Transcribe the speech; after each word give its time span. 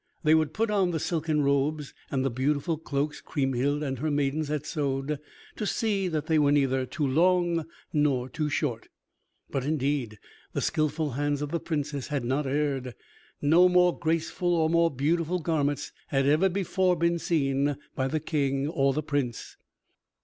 They 0.23 0.33
would 0.33 0.51
put 0.51 0.71
on 0.71 0.89
the 0.89 0.99
silken 0.99 1.43
robes 1.43 1.93
and 2.09 2.25
the 2.25 2.31
beautiful 2.31 2.75
cloaks 2.75 3.21
Kriemhild 3.21 3.83
and 3.83 3.99
her 3.99 4.09
maidens 4.09 4.47
had 4.47 4.65
sewed 4.65 5.19
to 5.57 5.67
see 5.67 6.07
that 6.07 6.25
they 6.25 6.39
were 6.39 6.51
neither 6.51 6.87
too 6.87 7.05
long 7.05 7.67
nor 7.93 8.27
too 8.27 8.49
short. 8.49 8.89
But 9.51 9.63
indeed 9.63 10.17
the 10.53 10.61
skilful 10.61 11.11
hands 11.11 11.43
of 11.43 11.51
the 11.51 11.59
Princess 11.59 12.07
had 12.07 12.25
not 12.25 12.47
erred. 12.47 12.95
No 13.43 13.69
more 13.69 13.95
graceful 13.95 14.55
or 14.55 14.71
more 14.71 14.89
beautiful 14.89 15.37
garments 15.37 15.91
had 16.07 16.25
ever 16.25 16.49
before 16.49 16.95
been 16.95 17.19
seen 17.19 17.77
by 17.95 18.07
the 18.07 18.19
King 18.19 18.67
or 18.69 18.93
the 18.93 19.03
Prince. 19.03 19.55